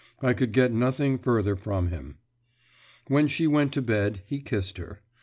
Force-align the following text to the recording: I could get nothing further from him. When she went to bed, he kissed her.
I 0.19 0.33
could 0.33 0.51
get 0.51 0.73
nothing 0.73 1.19
further 1.19 1.55
from 1.55 1.89
him. 1.89 2.17
When 3.05 3.27
she 3.27 3.45
went 3.45 3.71
to 3.73 3.83
bed, 3.83 4.23
he 4.25 4.41
kissed 4.41 4.79
her. 4.79 5.03